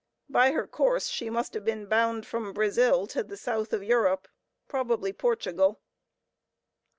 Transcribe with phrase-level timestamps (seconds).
[0.29, 4.27] By her course, she must have been bound from Brazil to the south of Europe,
[4.67, 5.79] probably Portugal.